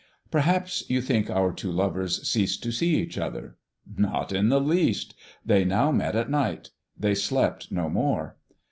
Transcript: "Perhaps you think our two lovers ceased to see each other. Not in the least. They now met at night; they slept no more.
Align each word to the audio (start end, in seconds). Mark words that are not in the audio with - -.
"Perhaps 0.31 0.89
you 0.89 0.99
think 0.99 1.29
our 1.29 1.51
two 1.53 1.71
lovers 1.71 2.27
ceased 2.27 2.63
to 2.63 2.71
see 2.71 2.95
each 2.95 3.19
other. 3.19 3.57
Not 3.97 4.31
in 4.31 4.49
the 4.49 4.59
least. 4.59 5.13
They 5.45 5.63
now 5.63 5.91
met 5.91 6.15
at 6.15 6.27
night; 6.27 6.71
they 6.99 7.13
slept 7.13 7.71
no 7.71 7.87
more. 7.87 8.37